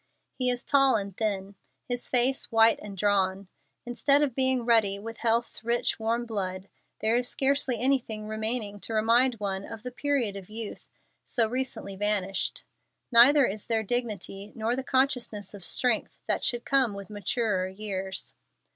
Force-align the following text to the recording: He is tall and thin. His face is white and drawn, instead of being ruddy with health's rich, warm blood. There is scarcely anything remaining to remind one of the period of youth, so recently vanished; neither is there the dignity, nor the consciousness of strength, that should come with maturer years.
He 0.33 0.49
is 0.49 0.63
tall 0.63 0.95
and 0.95 1.15
thin. 1.15 1.53
His 1.87 2.07
face 2.09 2.39
is 2.39 2.51
white 2.51 2.79
and 2.81 2.97
drawn, 2.97 3.49
instead 3.85 4.23
of 4.23 4.33
being 4.33 4.65
ruddy 4.65 4.97
with 4.97 5.17
health's 5.17 5.63
rich, 5.63 5.99
warm 5.99 6.25
blood. 6.25 6.69
There 7.01 7.17
is 7.17 7.27
scarcely 7.27 7.79
anything 7.79 8.25
remaining 8.25 8.79
to 8.79 8.95
remind 8.95 9.35
one 9.35 9.63
of 9.63 9.83
the 9.83 9.91
period 9.91 10.35
of 10.35 10.49
youth, 10.49 10.87
so 11.23 11.47
recently 11.47 11.95
vanished; 11.95 12.63
neither 13.11 13.45
is 13.45 13.67
there 13.67 13.83
the 13.83 13.87
dignity, 13.89 14.51
nor 14.55 14.75
the 14.75 14.83
consciousness 14.83 15.53
of 15.53 15.63
strength, 15.63 16.17
that 16.25 16.43
should 16.43 16.65
come 16.65 16.95
with 16.95 17.11
maturer 17.11 17.67
years. 17.67 18.33